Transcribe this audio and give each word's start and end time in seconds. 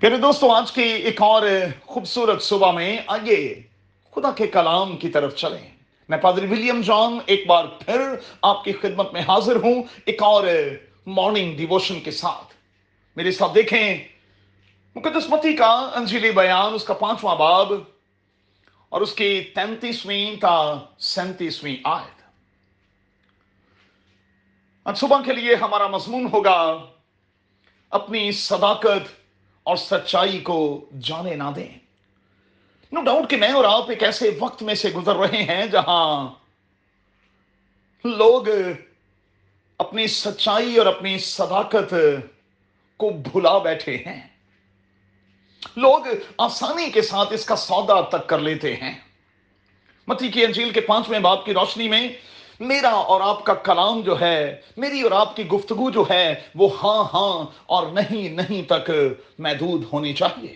پھر 0.00 0.16
دوستوں 0.16 0.50
آج 0.50 0.72
کی 0.72 0.82
ایک 0.82 1.22
اور 1.22 1.42
خوبصورت 1.86 2.42
صبح 2.42 2.72
میں 2.72 2.98
آئیے 3.06 3.62
خدا 4.14 4.30
کے 4.30 4.46
کلام 4.46 4.96
کی 4.96 5.08
طرف 5.08 5.36
چلیں۔ 5.36 5.70
میں 6.08 6.18
پادری 6.18 6.46
ولیم 6.46 6.80
جان 6.80 7.18
ایک 7.26 7.46
بار 7.46 7.64
پھر 7.64 8.00
آپ 8.42 8.64
کی 8.64 8.72
خدمت 8.72 9.12
میں 9.12 9.20
حاضر 9.20 9.56
ہوں۔ 9.56 9.82
ایک 10.04 10.22
اور 10.22 10.46
مارننگ 11.06 11.56
ڈیووشن 11.56 12.00
کے 12.00 12.10
ساتھ۔ 12.10 12.54
میرے 13.16 13.32
ساتھ 13.32 13.54
دیکھیں، 13.54 14.08
مقدس 14.94 15.28
متی 15.28 15.56
کا 15.56 15.90
انجیلی 15.94 16.30
بیان، 16.30 16.74
اس 16.74 16.84
کا 16.84 16.94
پانچواں 16.94 17.36
باب 17.36 17.72
اور 18.88 19.00
اس 19.00 19.14
کی 19.14 19.40
تینتیسویں 19.40 20.36
تا 20.40 20.74
سینتیسویں 20.98 21.76
آیت۔ 21.84 22.22
آج 24.84 24.98
صبح 24.98 25.22
کے 25.22 25.32
لیے 25.32 25.54
ہمارا 25.54 25.86
مضمون 25.86 26.28
ہوگا، 26.32 26.86
اپنی 27.90 28.32
صداقت 28.32 29.17
اور 29.68 29.76
سچائی 29.76 30.38
کو 30.38 30.84
جانے 31.00 31.34
نہ 31.34 31.50
دیں۔ 31.56 31.72
نو 32.92 33.00
ڈاؤٹ 33.02 33.30
کہ 33.30 33.36
میں 33.36 33.52
اور 33.52 33.64
آپ 33.64 33.90
ایک 33.90 34.02
ایسے 34.02 34.30
وقت 34.40 34.62
میں 34.62 34.74
سے 34.74 34.90
گزر 34.90 35.16
رہے 35.16 35.42
ہیں 35.42 35.66
جہاں 35.66 36.28
لوگ 38.04 38.48
اپنی 39.78 40.06
سچائی 40.06 40.76
اور 40.76 40.86
اپنی 40.86 41.18
صداقت 41.18 41.94
کو 42.96 43.10
بھلا 43.10 43.58
بیٹھے 43.58 43.96
ہیں۔ 43.96 44.28
لوگ 45.76 46.06
آسانی 46.38 46.90
کے 46.90 47.02
ساتھ 47.02 47.32
اس 47.32 47.44
کا 47.44 47.56
سودا 47.56 48.00
تک 48.00 48.26
کر 48.26 48.38
لیتے 48.38 48.76
ہیں۔ 48.76 48.94
متی 50.06 50.28
کی 50.28 50.44
انجیل 50.44 50.70
کے 50.70 50.80
پانچویں 50.80 51.20
باپ 51.20 51.44
کی 51.44 51.54
روشنی 51.54 51.88
میں 51.88 52.08
میرا 52.60 52.90
اور 52.90 53.20
آپ 53.20 53.44
کا 53.44 53.54
کلام 53.54 54.00
جو 54.00 54.20
ہے، 54.20 54.60
میری 54.76 55.02
اور 55.02 55.10
آپ 55.10 55.36
کی 55.36 55.46
گفتگو 55.46 55.90
جو 55.90 56.04
ہے، 56.10 56.34
وہ 56.54 56.68
ہاں 56.82 57.04
ہاں 57.14 57.46
اور 57.66 57.86
نہیں 57.86 58.28
نہیں 58.28 58.62
تک 58.62 58.90
محدود 59.38 59.84
ہونی 59.92 60.12
چاہیے۔ 60.12 60.54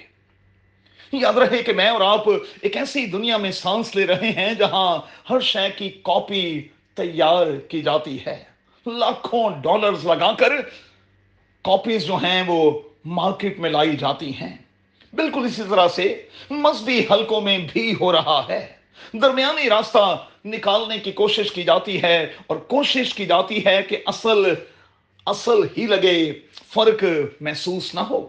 یاد 1.13 1.33
رہے 1.33 1.63
کہ 1.63 1.73
میں 1.73 1.89
اور 1.89 2.01
آپ 2.01 2.29
ایک 2.61 2.77
ایسی 2.77 3.07
دنیا 3.07 3.37
میں 3.37 3.51
سانس 3.51 3.97
لے 3.97 4.07
رہے 4.07 4.31
ہیں 4.31 4.55
جہاں 4.55 4.99
ہر 5.31 5.41
شے 5.41 5.69
کی 5.77 5.89
کاپی 5.89 6.69
تیار 6.95 7.57
کی 7.57 7.83
جاتی 7.83 8.19
ہے۔ 8.27 8.45
لاکھوں 8.87 9.51
ڈالرز 9.51 10.07
لگا 10.07 10.33
کر 10.33 10.61
کاپیز 11.63 12.07
جو 12.07 12.15
ہیں 12.15 12.43
وہ 12.47 12.81
مارکیٹ 13.05 13.59
میں 13.59 13.71
لائی 13.71 13.97
جاتی 13.97 14.31
ہیں۔ 14.31 14.57
بالکل 15.13 15.45
اسی 15.45 15.63
طرح 15.71 15.89
سے 15.89 16.23
مذہبی 16.51 17.07
حلقوں 17.11 17.41
میں 17.41 17.59
بھی 17.73 17.95
ہو 18.01 18.13
رہا 18.13 18.43
ہے۔ 18.49 18.67
درمیانی 19.13 19.69
راستہ 19.69 20.25
نکالنے 20.45 20.99
کی 20.99 21.13
کوشش 21.13 21.53
کی 21.53 21.63
جاتی 21.63 22.03
ہے 22.03 22.33
اور 22.47 22.57
کوشش 22.57 23.15
کی 23.15 23.27
جاتی 23.27 23.67
ہے 23.67 23.83
کہ 23.89 23.99
اصل 24.07 24.55
اصل 25.27 25.59
ہی 25.77 25.87
لگے، 25.87 26.33
فرق 26.75 27.05
محسوس 27.41 27.95
نہ 27.95 28.01
ہو۔ 28.01 28.29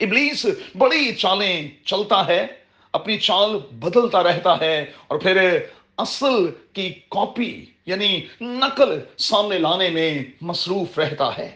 ابلیس 0.00 0.46
بڑی 0.78 1.14
چالیں 1.14 1.68
چلتا 1.84 2.26
ہے، 2.26 2.46
اپنی 2.92 3.18
چال 3.18 3.58
بدلتا 3.72 4.22
رہتا 4.22 4.60
ہے 4.60 4.84
اور 5.08 5.18
پھر 5.18 5.58
اصل 5.96 6.46
کی 6.72 6.90
کاپی 7.08 7.64
یعنی 7.86 8.20
نقل 8.40 8.98
سامنے 9.18 9.58
لانے 9.58 9.90
میں 9.90 10.24
مصروف 10.40 10.98
رہتا 10.98 11.38
ہے۔ 11.38 11.50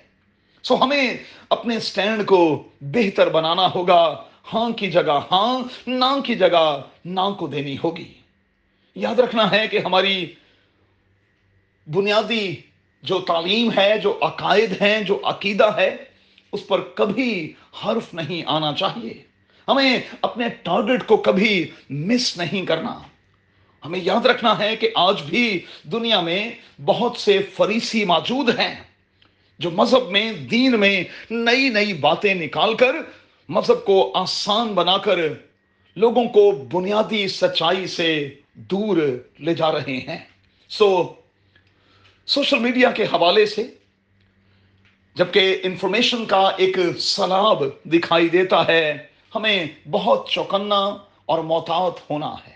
سو 0.63 0.83
ہمیں 0.83 1.17
اپنے 1.49 1.81
سٹینڈ 1.81 2.27
کو 2.27 2.63
بہتر 2.81 3.29
بنانا 3.29 3.69
ہوگا۔ 3.75 4.25
ہاں 4.55 4.71
کی 4.71 4.91
جگہ 4.91 5.21
ہاں 5.33 5.61
نہ 5.87 6.21
کی 6.25 6.35
جگہ 6.35 6.81
نہ 7.05 7.31
کو 7.39 7.47
دینی 7.47 7.77
ہوگی۔ 7.85 8.24
یاد 8.95 9.19
رکھنا 9.19 9.51
ہے 9.51 9.69
کہ 9.69 9.79
ہماری 9.79 10.35
بنیادی 11.87 12.55
جو 13.03 13.21
تعلیم 13.21 13.71
ہے، 13.77 13.99
جو 13.99 14.19
عقائد 14.23 14.83
ہیں، 14.83 15.01
جو 15.01 15.21
عقیدہ 15.25 15.77
ہے، 15.77 15.97
اس 16.53 16.67
پر 16.67 16.81
کبھی 16.81 17.53
حرف 17.85 18.15
نہیں 18.15 18.43
آنا 18.47 18.73
چاہیے۔ 18.73 19.23
ہمیں 19.69 20.01
اپنے 20.23 20.49
ٹارگٹ 20.49 21.07
کو 21.07 21.17
کبھی 21.17 21.71
مس 21.91 22.37
نہیں 22.37 22.67
کرنا۔ 22.67 22.99
ہمیں 23.85 24.01
یاد 24.03 24.27
رکھنا 24.27 24.59
ہے 24.59 24.77
کہ 24.77 24.91
آج 24.95 25.23
بھی 25.23 25.65
دنیا 25.83 26.21
میں 26.21 26.51
بہت 26.85 27.17
سے 27.17 27.39
فریسی 27.43 28.05
موجود 28.05 28.49
ہیں 28.49 28.75
جو 29.59 29.71
مذہب 29.71 30.09
میں، 30.09 30.33
دین 30.33 30.81
میں 30.81 31.05
نئی 31.31 31.69
نئی 31.69 31.93
باتیں 31.93 32.35
نکال 32.35 32.75
کر 32.75 32.93
مذہب 33.49 33.85
کو 33.85 34.13
آسان 34.15 34.69
بنا 34.69 34.97
کر 34.99 35.19
لوگوں 35.97 36.25
کو 36.25 36.53
بنیادی 36.53 37.29
سچائی 37.29 37.87
سے 37.87 38.35
دور 38.55 38.97
لے 39.39 39.55
جا 39.55 39.73
رہے 39.73 39.97
ہیں۔ 39.97 40.19
سو 40.69 41.13
سوشل 42.27 42.59
میڈیا 42.59 42.91
کے 42.91 43.05
حوالے 43.05 43.47
سے 43.47 43.75
جبکہ 45.15 45.61
انفارمیشن 45.63 46.27
کا 46.27 46.51
ایک 46.57 46.77
سلاب 46.99 47.63
دکھائی 47.85 48.29
دیتا 48.29 48.67
ہے، 48.67 49.07
ہمیں 49.35 49.67
بہت 49.91 50.29
چوکنا 50.29 50.97
اور 51.27 51.39
محتاط 51.39 52.11
ہونا 52.11 52.35
ہے۔ 52.47 52.55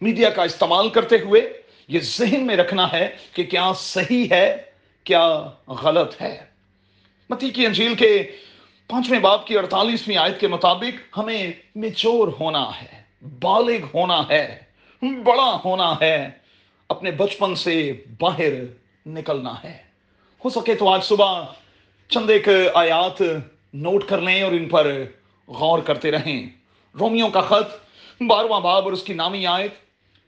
میڈیا 0.00 0.30
کا 0.30 0.42
استعمال 0.42 0.88
کرتے 0.88 1.16
ہوئے 1.16 1.62
یہ 1.88 2.00
ذہن 2.02 2.46
میں 2.46 2.56
رکھنا 2.56 2.92
ہے 2.92 3.16
کہ 3.32 3.42
کیا 3.42 3.72
صحیح 3.76 4.26
ہے، 4.30 4.56
کیا 5.04 5.50
غلط 5.68 6.22
ہے۔ 6.22 6.44
متی 7.30 7.50
کی 7.50 7.66
انجیل 7.66 7.94
کے 7.94 8.30
پانچویں 8.86 9.18
باپ 9.18 9.46
کی 9.46 9.58
اڑتالیسویں 9.58 10.16
آیت 10.16 10.40
کے 10.40 10.48
مطابق 10.48 11.18
ہمیں 11.18 11.52
میچور 11.74 12.28
ہونا 12.40 12.70
ہے، 12.82 13.02
بالغ 13.40 13.86
ہونا 13.94 14.22
ہے۔ 14.30 14.69
بڑا 15.02 15.58
ہونا 15.64 15.94
ہے، 16.00 16.30
اپنے 16.88 17.10
بچپن 17.10 17.54
سے 17.54 17.92
باہر 18.18 18.52
نکلنا 19.06 19.62
ہے۔ 19.64 19.78
ہو 20.44 20.50
سکے 20.50 20.74
تو 20.74 20.88
آج 20.88 21.04
صبح 21.04 21.44
چند 22.08 22.30
ایک 22.30 22.48
آیات 22.74 23.22
نوٹ 23.74 24.08
کر 24.08 24.20
لیں 24.20 24.42
اور 24.42 24.52
ان 24.52 24.68
پر 24.68 25.04
غور 25.48 25.78
کرتے 25.78 26.10
رہیں۔ 26.10 26.46
رومیوں 27.00 27.28
کا 27.28 27.40
خط 27.40 27.68
بارہواں 28.22 28.60
باب 28.60 28.84
اور 28.84 28.92
اس 28.92 29.02
کی 29.02 29.14
نامی 29.14 29.46
آیت 29.46 29.74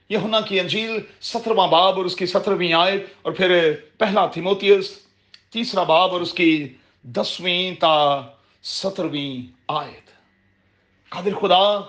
یہنا 0.09 0.41
کی 0.41 0.61
انجیل، 0.61 1.01
سترواں 1.21 1.69
باب 1.69 1.97
اور 1.97 2.05
اس 2.05 2.17
کی 2.17 2.27
سترویں 2.27 2.73
آیت، 2.73 3.03
اور 3.23 3.33
پھر 3.33 3.73
پہلا 3.99 4.27
تھیموتیس 4.27 4.91
تیسرا 5.51 5.83
باب 5.83 6.13
اور 6.13 6.21
اس 6.21 6.35
کی 6.35 6.69
دسویں 7.03 7.75
تا 7.81 8.21
سترویں 8.63 9.53
آیت۔ 9.69 10.11
قادر 11.09 11.35
خدا 11.41 11.81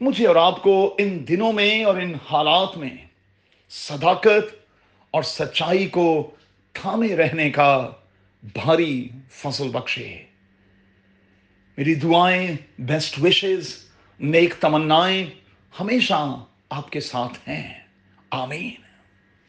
مجھے 0.00 0.26
اور 0.26 0.36
آپ 0.36 0.62
کو 0.62 0.94
ان 0.98 1.28
دنوں 1.28 1.52
میں 1.52 1.84
اور 1.84 1.96
ان 1.96 2.14
حالات 2.14 2.76
میں 2.76 2.96
صداقت 3.70 4.54
اور 5.10 5.22
سچائی 5.22 5.88
کو 5.88 6.30
تھامے 6.72 7.16
رہنے 7.16 7.50
کا 7.50 7.90
بھاری 8.42 9.08
فصل 9.30 9.68
بخشے۔ 9.68 10.24
میری 11.76 11.94
دعائیں 11.94 12.56
بیسٹ 12.78 13.18
وشز 13.18 13.76
نیک 14.20 14.54
تمنائیں 14.60 15.26
ہمیشہ 15.80 16.44
آپ 16.70 16.90
کے 16.90 17.00
ساتھ 17.00 17.48
ہیں۔ 17.48 17.80
آمین۔ 18.30 18.89